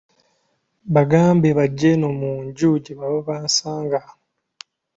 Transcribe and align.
Bagambe 0.95 1.47
bajje 1.57 1.87
eno 1.95 2.09
mu 2.19 2.31
nju 2.45 2.69
gye 2.83 2.93
baba 2.99 3.19
bansanga. 3.27 3.99